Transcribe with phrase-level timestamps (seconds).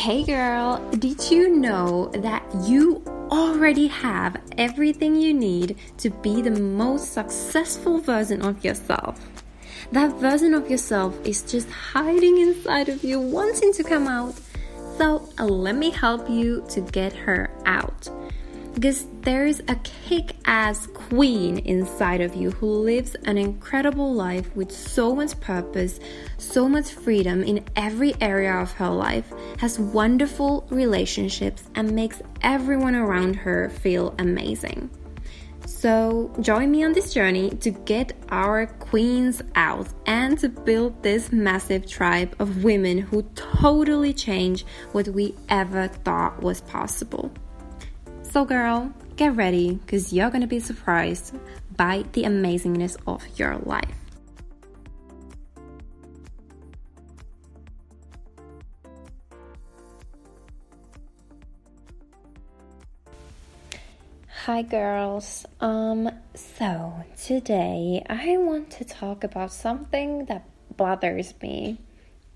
[0.00, 6.58] Hey girl, did you know that you already have everything you need to be the
[6.58, 9.20] most successful version of yourself?
[9.92, 14.40] That version of yourself is just hiding inside of you, wanting to come out.
[14.96, 18.08] So, uh, let me help you to get her out
[18.74, 24.54] because there is a kick ass queen inside of you who lives an incredible life
[24.54, 26.00] with so much purpose,
[26.38, 32.94] so much freedom in every area of her life, has wonderful relationships, and makes everyone
[32.94, 34.90] around her feel amazing.
[35.66, 41.32] So, join me on this journey to get our queens out and to build this
[41.32, 47.30] massive tribe of women who totally change what we ever thought was possible.
[48.30, 51.34] So, girl, get ready because you're gonna be surprised
[51.76, 53.90] by the amazingness of your life.
[64.46, 65.44] Hi girls.
[65.60, 71.78] Um so today I want to talk about something that bothers me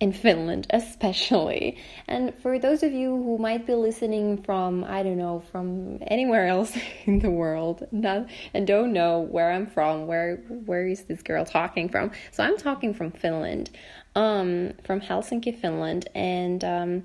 [0.01, 1.79] in Finland, especially.
[2.09, 6.47] And for those of you who might be listening from, I don't know, from anywhere
[6.47, 10.37] else in the world, not, and don't know where I'm from, where
[10.67, 12.11] where is this girl talking from?
[12.33, 13.71] So I'm talking from Finland,
[14.15, 17.05] um, from Helsinki, Finland, and um,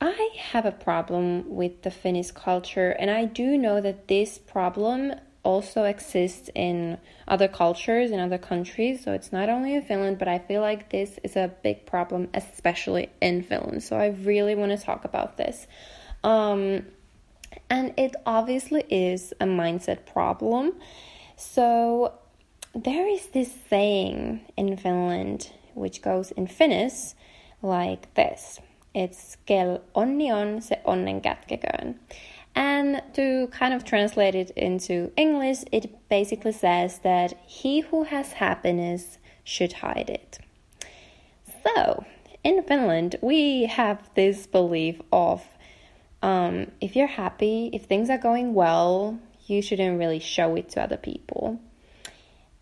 [0.00, 5.14] I have a problem with the Finnish culture, and I do know that this problem
[5.46, 9.04] also exists in other cultures in other countries.
[9.04, 12.28] So it's not only in Finland, but I feel like this is a big problem,
[12.34, 13.82] especially in Finland.
[13.82, 15.68] So I really want to talk about this.
[16.24, 16.62] Um,
[17.70, 20.72] and it obviously is a mindset problem.
[21.36, 22.12] So
[22.74, 27.14] there is this saying in Finland which goes in Finnish
[27.62, 28.60] like this.
[28.94, 31.94] It's kel onni on, se onnen kätkeköön.
[32.56, 38.32] And to kind of translate it into English, it basically says that he who has
[38.32, 40.38] happiness should hide it.
[41.62, 42.04] So,
[42.42, 45.44] in Finland, we have this belief of
[46.22, 50.82] um, if you're happy, if things are going well, you shouldn't really show it to
[50.82, 51.60] other people.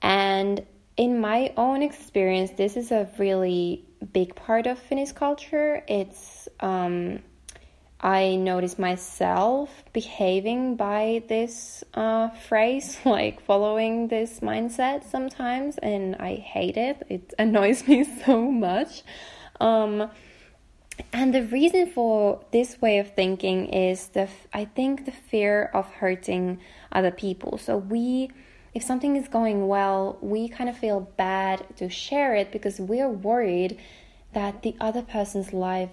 [0.02, 0.66] And
[0.96, 5.82] in my own experience, this is a really big part of Finnish culture.
[5.86, 7.20] It's um,
[8.04, 16.34] I notice myself behaving by this uh, phrase, like following this mindset sometimes, and I
[16.34, 17.02] hate it.
[17.08, 19.02] It annoys me so much.
[19.58, 20.10] Um,
[21.14, 25.90] and the reason for this way of thinking is the I think the fear of
[25.90, 26.60] hurting
[26.92, 27.56] other people.
[27.56, 28.30] So we
[28.74, 33.08] if something is going well, we kind of feel bad to share it because we're
[33.08, 33.78] worried
[34.34, 35.90] that the other person's life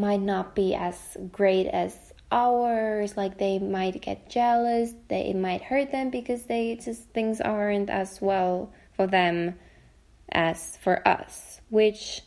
[0.00, 3.16] might not be as great as ours.
[3.16, 7.90] Like they might get jealous they it might hurt them because they just things aren't
[7.90, 9.54] as well for them
[10.32, 12.22] as for us which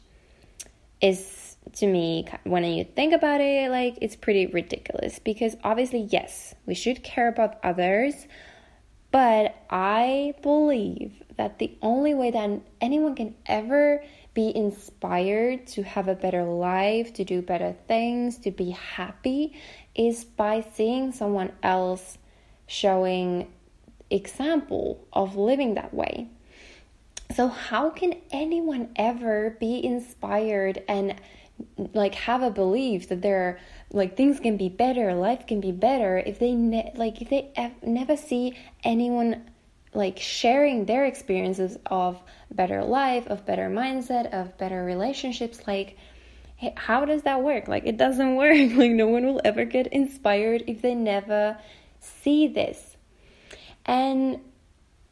[1.02, 6.54] is to me when you think about it like it's pretty ridiculous because obviously yes
[6.66, 8.28] we should care about others
[9.12, 12.50] but i believe that the only way that
[12.82, 18.52] anyone can ever be inspired to have a better life, to do better things, to
[18.52, 19.54] be happy
[19.94, 22.18] is by seeing someone else
[22.66, 23.48] showing
[24.10, 26.28] example of living that way.
[27.36, 31.16] So how can anyone ever be inspired and
[31.94, 33.60] like have a belief that there
[33.92, 37.52] like things can be better, life can be better if they ne- like if they
[37.56, 39.50] ev- never see anyone
[39.96, 42.22] like sharing their experiences of
[42.52, 45.98] better life, of better mindset, of better relationships, like
[46.76, 47.68] how does that work?
[47.68, 48.74] Like it doesn't work.
[48.76, 51.58] Like no one will ever get inspired if they never
[52.00, 52.96] see this.
[53.86, 54.40] And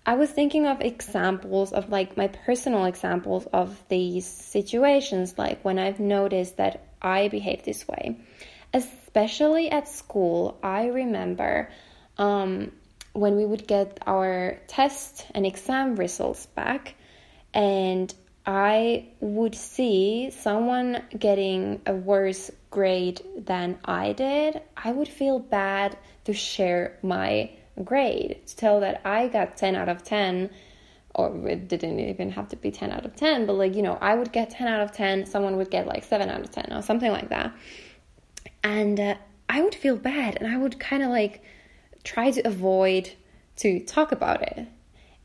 [0.06, 5.78] I was thinking of examples of like my personal examples of these situations, like when
[5.78, 8.18] I've noticed that I behave this way.
[8.74, 11.70] Especially at school, I remember
[12.18, 12.72] um,
[13.14, 16.96] when we would get our test and exam results back,
[17.54, 18.14] and
[18.46, 25.98] I would see someone getting a worse grade than I did, I would feel bad
[26.26, 27.52] to share my
[27.84, 30.50] grade, to tell that I got 10 out of 10,
[31.14, 33.98] or it didn't even have to be 10 out of 10, but like, you know,
[34.02, 36.72] I would get 10 out of 10, someone would get like 7 out of 10,
[36.72, 37.54] or something like that.
[38.64, 39.16] And uh,
[39.50, 41.44] I would feel bad, and I would kind of like
[42.04, 43.12] try to avoid
[43.56, 44.68] to talk about it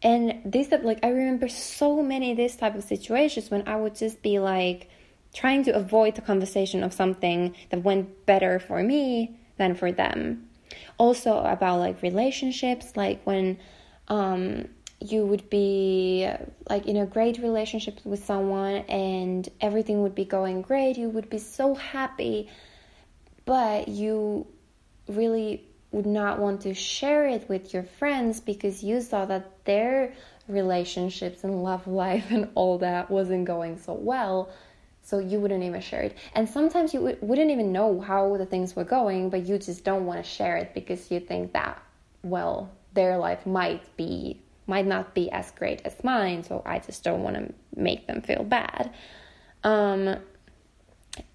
[0.03, 4.23] and this like i remember so many this type of situations when i would just
[4.23, 4.89] be like
[5.37, 10.49] trying to avoid the conversation of something that went better for me than for them.
[10.97, 13.59] Also about like relationships, like when
[14.09, 14.67] um,
[14.99, 16.27] you would be
[16.71, 21.29] like in a great relationship with someone and everything would be going great, you would
[21.29, 22.49] be so happy,
[23.45, 24.47] but you
[25.07, 30.13] really would not want to share it with your friends because you saw that their
[30.47, 34.51] relationships and love life and all that wasn't going so well
[35.03, 36.19] so you wouldn't even share it.
[36.35, 39.85] And sometimes you w- wouldn't even know how the things were going but you just
[39.85, 41.83] don't want to share it because you think that
[42.23, 47.05] well their life might be might not be as great as mine so i just
[47.05, 48.93] don't want to make them feel bad.
[49.65, 50.17] Um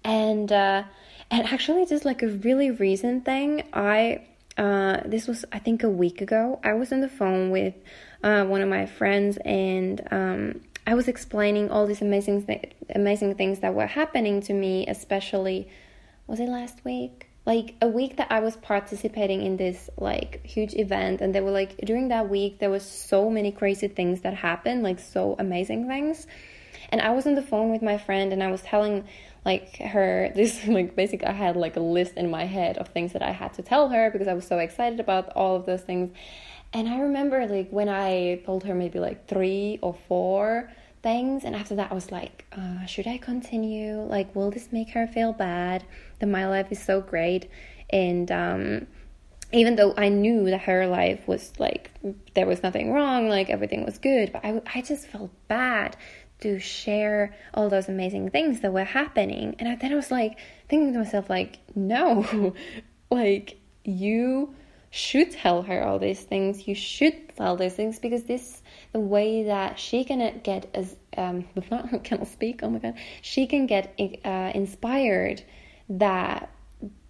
[0.04, 0.84] and uh
[1.30, 4.20] and actually just like a really recent thing i
[4.58, 7.74] uh this was i think a week ago i was on the phone with
[8.22, 13.34] uh, one of my friends, and um, I was explaining all these amazing th- amazing
[13.34, 15.68] things that were happening to me, especially
[16.26, 17.28] was it last week?
[17.44, 21.50] Like a week that I was participating in this like huge event, and they were
[21.50, 25.88] like during that week there was so many crazy things that happened, like so amazing
[25.88, 26.26] things.
[26.90, 29.04] And I was on the phone with my friend, and I was telling
[29.44, 33.12] like her this like basically I had like a list in my head of things
[33.12, 35.82] that I had to tell her because I was so excited about all of those
[35.82, 36.10] things
[36.72, 40.70] and I remember like when I told her maybe like three or four
[41.02, 44.00] things, and after that I was like, uh, should I continue?
[44.00, 45.84] Like, will this make her feel bad?
[46.20, 47.50] That my life is so great,
[47.90, 48.86] and um,
[49.52, 51.90] even though I knew that her life was like
[52.34, 55.96] there was nothing wrong, like everything was good, but I I just felt bad
[56.42, 60.92] to share all those amazing things that were happening, and then I was like thinking
[60.92, 62.54] to myself like, no,
[63.10, 64.54] like you
[64.90, 66.68] should tell her all these things.
[66.68, 68.62] You should tell those things because this
[68.92, 72.60] the way that she can get as um not cannot speak.
[72.62, 75.42] Oh my god, she can get uh, inspired
[75.88, 76.50] that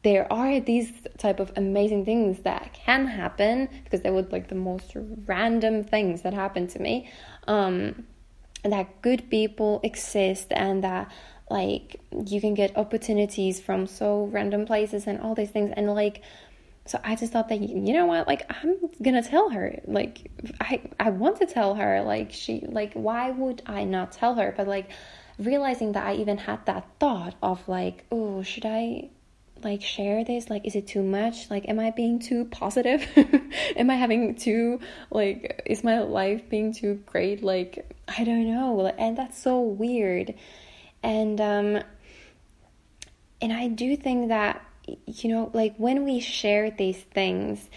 [0.02, 4.54] there are these type of amazing things that can happen because they were like the
[4.54, 4.92] most
[5.26, 7.08] random things that happened to me.
[7.46, 8.04] Um,
[8.64, 11.10] that good people exist and that
[11.50, 15.72] like you can get opportunities from so random places and all these things.
[15.76, 16.22] And like
[16.84, 18.26] so I just thought that you know what?
[18.26, 19.80] Like I'm to tell her.
[19.86, 20.30] Like
[20.60, 22.02] I I want to tell her.
[22.02, 24.54] Like she like why would I not tell her?
[24.56, 24.90] But like
[25.38, 29.10] realizing that I even had that thought of like oh should I
[29.62, 30.50] like share this?
[30.50, 31.50] Like is it too much?
[31.50, 33.06] Like am I being too positive?
[33.76, 34.80] Am I having too
[35.10, 37.42] like is my life being too great?
[37.44, 37.86] Like
[38.18, 40.34] I don't know and that's so weird
[41.02, 41.82] and um
[43.40, 44.64] and I do think that
[45.06, 47.68] you know, like when we share these things,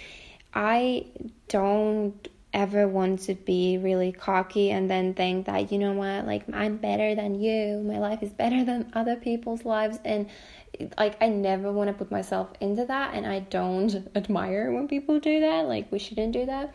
[0.54, 1.06] I
[1.48, 6.44] don't ever want to be really cocky and then think that, you know what, like
[6.54, 10.00] I'm better than you, my life is better than other people's lives.
[10.06, 10.30] And
[10.98, 13.14] like, I never want to put myself into that.
[13.14, 15.68] And I don't admire when people do that.
[15.68, 16.74] Like, we shouldn't do that.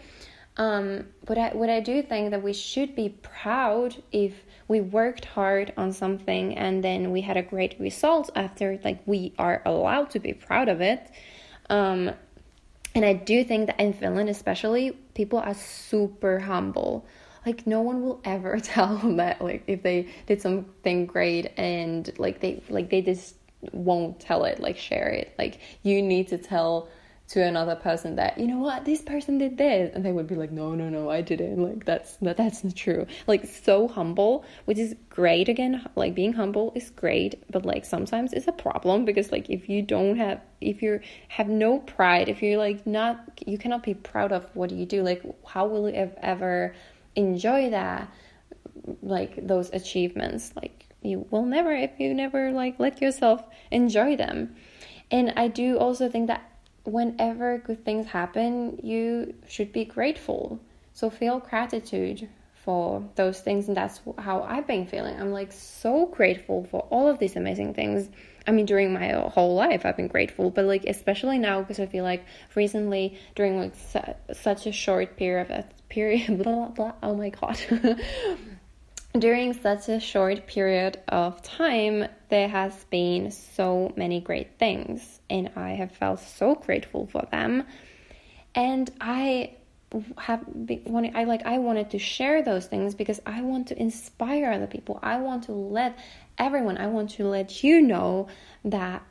[0.56, 4.34] Um, but I, what I do think that we should be proud if
[4.68, 9.32] we worked hard on something and then we had a great result after like we
[9.38, 11.10] are allowed to be proud of it.
[11.68, 12.10] Um,
[12.92, 17.06] and i do think that in finland especially people are super humble.
[17.44, 22.10] Like no one will ever tell them that like if they did something great and
[22.18, 23.34] like they like they just
[23.72, 25.34] won't tell it like share it.
[25.38, 26.88] Like you need to tell
[27.30, 28.84] to another person that you know what?
[28.84, 29.94] This person did this.
[29.94, 31.62] And they would be like no no no i didn't.
[31.62, 33.06] Like that's that, that's not true.
[33.28, 35.48] Like so humble which is great.
[35.48, 39.68] Again like being humble is great but like sometimes it's a problem because like if
[39.68, 43.94] you don't have if you have no pride if you're like not you cannot be
[43.94, 45.02] proud of what you do.
[45.02, 46.74] Like how will you ever
[47.14, 48.12] enjoy that
[49.02, 50.52] like those achievements?
[50.56, 54.56] Like you will never if you never like let yourself enjoy them.
[55.12, 56.49] And i do also think that
[56.90, 60.60] whenever good things happen, you should be grateful.
[60.92, 65.18] So feel gratitude for those things, and that's how I've been feeling.
[65.18, 68.10] I'm like so grateful for all of these amazing things.
[68.46, 71.86] I mean, during my whole life, I've been grateful, but like especially now because I
[71.86, 76.92] feel like recently, during like su- such a short period of period, blah blah blah.
[77.02, 77.58] Oh my god.
[79.18, 85.50] during such a short period of time, there has been so many great things and
[85.56, 87.64] I have felt so grateful for them.
[88.54, 89.56] And I
[90.18, 93.80] have been wanting, I like I wanted to share those things because I want to
[93.80, 95.00] inspire other people.
[95.02, 95.98] I want to let
[96.38, 98.28] everyone, I want to let you know
[98.64, 99.02] that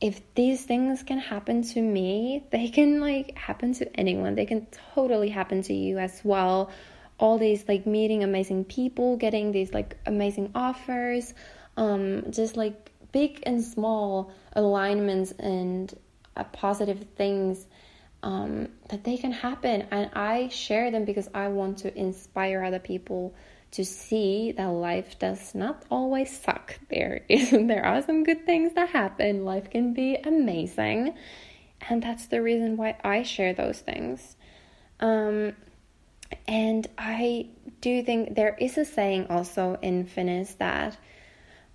[0.00, 4.34] if these things can happen to me, they can like happen to anyone.
[4.34, 6.70] They can totally happen to you as well.
[7.18, 11.34] All these like meeting amazing people, getting these like amazing offers,
[11.76, 15.94] um, just like big and small alignments and
[16.36, 17.66] uh, positive things
[18.22, 19.86] um, that they can happen.
[19.90, 23.34] And I share them because I want to inspire other people
[23.72, 26.78] to see that life does not always suck.
[26.88, 29.44] There is there are some good things that happen.
[29.44, 31.14] Life can be amazing.
[31.88, 34.36] And that's the reason why I share those things.
[34.98, 35.52] Um,
[36.46, 37.48] and I
[37.80, 40.96] do think there is a saying also in Finnish that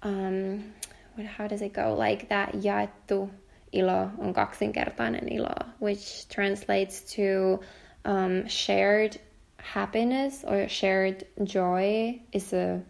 [0.02, 0.74] um,
[1.16, 1.96] what, how does it go?
[1.96, 3.30] Like that jaettu
[3.74, 7.60] ilo on kaksinkertainen ilo, which translates to
[8.06, 9.20] um, shared
[9.58, 12.82] happiness or shared joy is a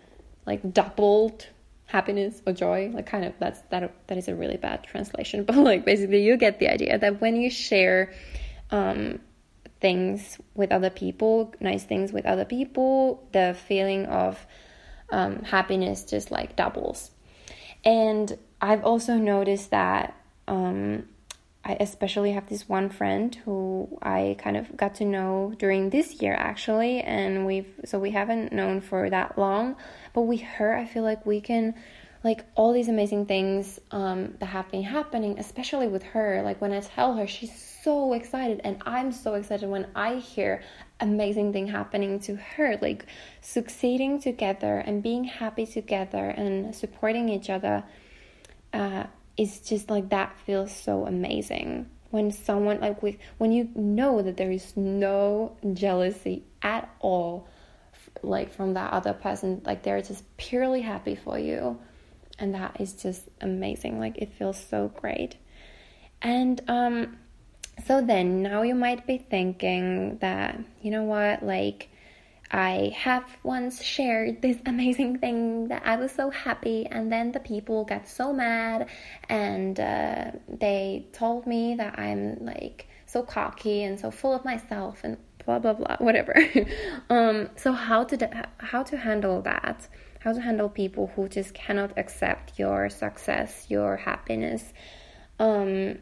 [0.46, 1.48] like doubled
[1.86, 5.58] happiness or joy like kind of that's that that is a really bad translation but
[5.58, 8.14] like basically you get the idea that when you share
[8.72, 9.20] um,
[9.82, 14.46] things with other people nice things with other people the feeling of
[15.12, 17.12] um, happiness just like doubles
[17.84, 20.16] and i've also noticed that
[20.48, 21.08] um,
[21.64, 26.22] I especially have this one friend who I kind of got to know during this
[26.22, 29.76] year actually, and we've so we haven't known for that long,
[30.14, 31.76] but with her, I feel like we can
[32.24, 36.42] like all these amazing things um, that have been happening, especially with her.
[36.44, 40.62] Like when I tell her, she's so excited, and I'm so excited when I hear
[41.00, 43.06] amazing thing happening to her, like
[43.42, 47.84] succeeding together and being happy together and supporting each other.
[48.74, 49.06] Uh,
[49.38, 51.90] it's just like that feels so amazing.
[52.12, 57.48] When someone like with when you know that there is no jealousy at all
[58.22, 61.80] like from that other person like they're just purely happy for you.
[62.38, 64.00] And that is just amazing.
[64.00, 65.38] Like it feels so great.
[66.22, 67.18] And um
[67.88, 71.90] so then now you might be thinking that you know what like
[72.52, 77.40] I have once shared this amazing thing that I was so happy, and then the
[77.40, 78.88] people got so mad
[79.30, 85.02] and uh, they told me that I'm like so cocky and so full of myself
[85.04, 86.36] and blah blah blah, whatever.
[87.10, 89.88] um, so how to how to handle that?
[90.20, 94.72] How to handle people who just cannot accept your success, your happiness?
[95.40, 95.98] Um,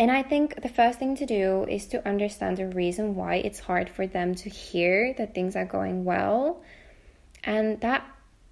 [0.00, 3.60] and I think the first thing to do is to understand the reason why it's
[3.60, 6.62] hard for them to hear that things are going well.
[7.44, 8.02] And that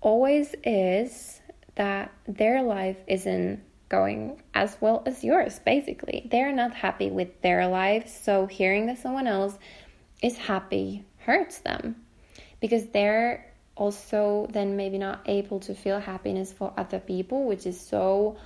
[0.02, 1.40] always is
[1.76, 6.28] that their life isn't going as well as yours, basically.
[6.30, 9.58] They're not happy with their life, so hearing that someone else
[10.20, 11.96] is happy hurts them
[12.60, 17.80] because they're also then maybe not able to feel happiness for other people, which is
[17.80, 18.36] so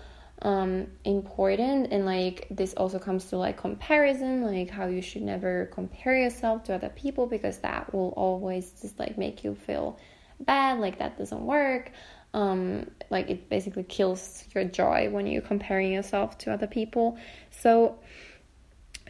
[0.42, 1.92] um, important.
[1.92, 6.64] And like this also comes to like comparison like how you should never compare yourself
[6.64, 9.98] to other people because that will always just like make you feel
[10.40, 11.92] bad like that doesn't work.
[12.34, 17.18] Um, like it basically kills your joy when you're comparing yourself to other people.
[17.50, 17.98] So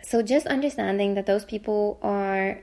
[0.03, 2.61] so just understanding that those people are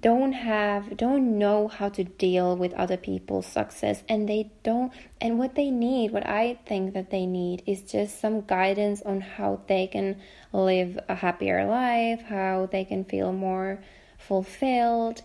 [0.00, 5.38] don't have don't know how to deal with other people's success and they don't and
[5.38, 9.60] what they need what i think that they need is just some guidance on how
[9.68, 10.16] they can
[10.52, 13.82] live a happier life how they can feel more
[14.18, 15.22] fulfilled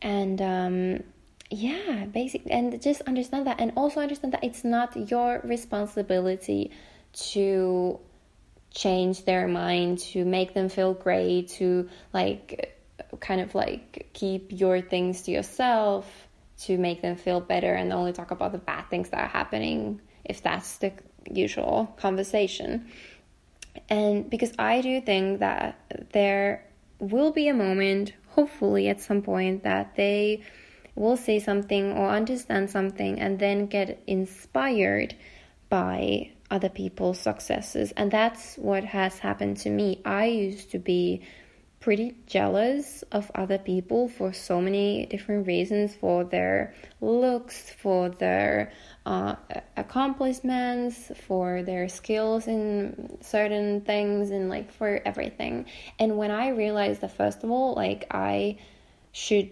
[0.00, 1.02] and um
[1.50, 6.70] yeah basic and just understand that and also understand that it's not your responsibility
[7.12, 7.98] to
[8.70, 12.78] change their mind to make them feel great to like
[13.20, 18.12] kind of like keep your things to yourself to make them feel better and only
[18.12, 20.92] talk about the bad things that are happening if that's the
[21.30, 22.86] usual conversation.
[23.88, 25.78] And because I do think that
[26.12, 26.64] there
[26.98, 30.42] will be a moment, hopefully at some point, that they
[30.94, 35.14] will say something or understand something and then get inspired
[35.68, 37.92] by other people's successes.
[37.96, 40.02] And that's what has happened to me.
[40.04, 41.22] I used to be
[41.82, 48.72] pretty jealous of other people for so many different reasons for their looks, for their
[49.04, 49.34] uh,
[49.76, 55.66] accomplishments, for their skills in certain things, and like for everything.
[55.98, 58.58] And when I realized that, first of all, like I
[59.10, 59.50] should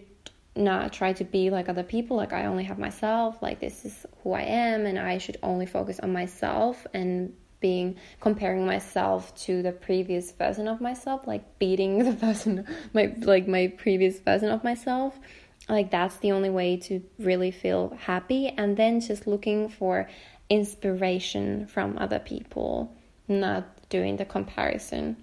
[0.55, 4.05] not try to be like other people, like I only have myself, like this is
[4.23, 9.61] who I am, and I should only focus on myself and being comparing myself to
[9.61, 14.63] the previous version of myself like beating the person my like my previous version of
[14.63, 15.17] myself
[15.69, 18.49] like that's the only way to really feel happy.
[18.49, 20.09] And then just looking for
[20.49, 22.93] inspiration from other people
[23.27, 25.17] not doing the comparison.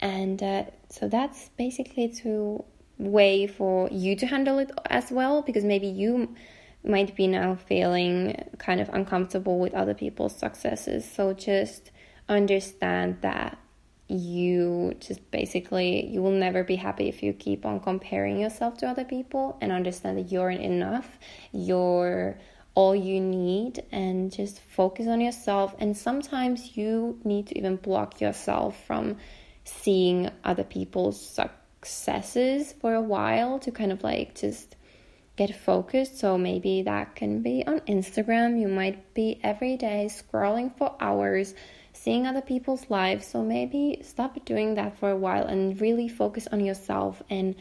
[0.00, 2.64] And uh, so that's basically to
[2.98, 6.34] way for you to handle it as well because maybe you
[6.86, 11.10] might be now feeling kind of uncomfortable with other people's successes.
[11.10, 11.90] So just
[12.28, 13.58] understand that
[14.08, 18.86] you just basically you will never be happy if you keep on comparing yourself to
[18.86, 21.18] other people and understand that you're enough
[21.52, 22.38] you're
[22.76, 28.20] all you need and just focus on yourself and sometimes you need to even block
[28.20, 29.16] yourself from
[29.64, 34.76] seeing other people's successes for a while to kind of like just
[35.36, 40.76] get focused so maybe that can be on Instagram you might be every day scrolling
[40.76, 41.54] for hours
[41.96, 43.26] seeing other people's lives.
[43.26, 47.56] So maybe stop doing that for a while and really focus on yourself and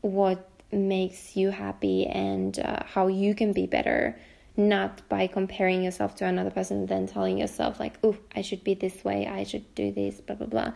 [0.00, 4.18] what makes you happy and uh, how you can be better.
[4.56, 8.74] Not by comparing yourself to another person, then telling yourself, like, oh, I should be
[8.74, 10.72] this way, I should do this, blah, blah, blah.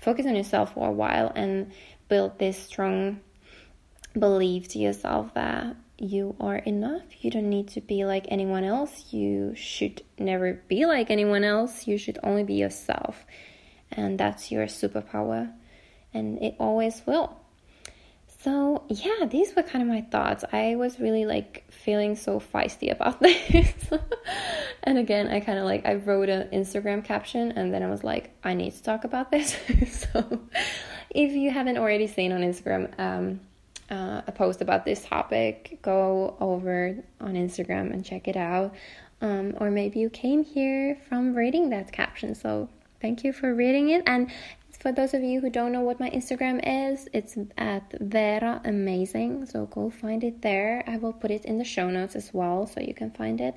[0.00, 1.72] Focus on yourself for a while and
[2.08, 3.18] build this strong
[4.16, 7.02] belief to yourself that you are enough.
[7.20, 9.12] You don't need to be like anyone else.
[9.12, 11.86] You should never be like anyone else.
[11.86, 13.24] You should only be yourself.
[13.92, 15.52] And that's your superpower.
[16.12, 17.38] And it always will.
[18.42, 20.44] So, yeah, these were kind of my thoughts.
[20.52, 23.72] I was really like feeling so feisty about this.
[24.82, 28.04] and again, I kind of like I wrote an Instagram caption and then I was
[28.04, 29.56] like, I need to talk about this.
[30.12, 30.40] so,
[31.08, 33.40] if you haven't already seen on Instagram, um,
[33.90, 38.74] uh, a post about this topic, go over on Instagram and check it out.
[39.20, 42.34] Um, or maybe you came here from reading that caption.
[42.34, 42.68] So
[43.00, 44.02] thank you for reading it.
[44.06, 44.30] And
[44.80, 46.60] for those of you who don't know what my Instagram
[46.92, 49.46] is, it's at Vera Amazing.
[49.46, 50.84] So go find it there.
[50.86, 53.54] I will put it in the show notes as well so you can find it.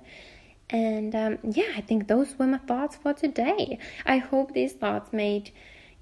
[0.70, 3.80] And um, yeah, I think those were my thoughts for today.
[4.06, 5.52] I hope these thoughts made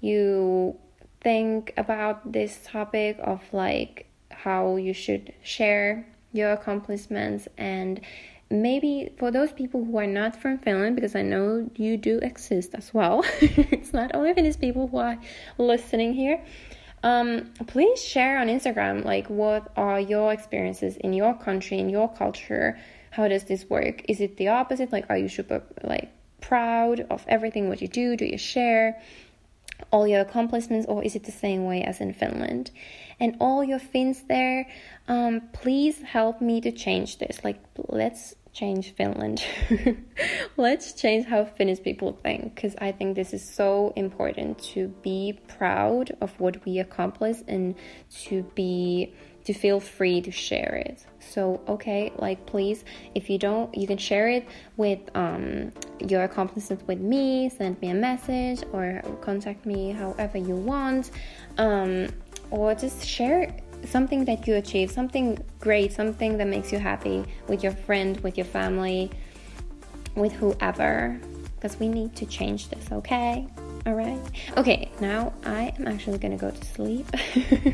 [0.00, 0.78] you
[1.20, 4.08] think about this topic of like
[4.42, 8.00] how you should share your accomplishments and
[8.50, 12.74] maybe for those people who are not from Finland, because I know you do exist
[12.74, 15.18] as well, it's not only Finnish people who are
[15.58, 16.40] listening here.
[17.02, 22.08] Um, please share on Instagram like what are your experiences in your country, in your
[22.12, 22.78] culture.
[23.10, 24.02] How does this work?
[24.08, 24.92] Is it the opposite?
[24.92, 28.16] Like, are you super like proud of everything what you do?
[28.16, 29.00] Do you share
[29.90, 32.70] all your accomplishments, or is it the same way as in Finland?
[33.18, 34.66] And all your Finns there,
[35.08, 37.42] um, please help me to change this.
[37.44, 39.44] Like, let's change Finland.
[40.56, 45.38] let's change how Finnish people think because I think this is so important to be
[45.46, 47.74] proud of what we accomplish and
[48.24, 49.12] to be
[49.44, 51.06] to feel free to share it.
[51.20, 54.44] So, okay, like please, if you don't, you can share it
[54.76, 60.56] with um, your accomplishments with me, send me a message or contact me however you
[60.56, 61.12] want.
[61.58, 62.08] Um,
[62.50, 63.54] or just share
[63.84, 68.36] something that you achieve, something great, something that makes you happy with your friend, with
[68.36, 69.10] your family,
[70.14, 71.18] with whoever,
[71.54, 73.46] because we need to change this, okay?
[73.86, 74.18] All right.
[74.56, 77.06] Okay, now I am actually gonna go to sleep.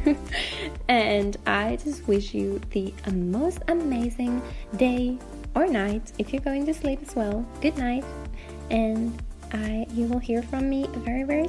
[0.88, 4.42] and I just wish you the most amazing
[4.76, 5.18] day
[5.54, 7.46] or night if you're going to sleep as well.
[7.62, 8.04] Good night.
[8.70, 11.48] And I you will hear from me very very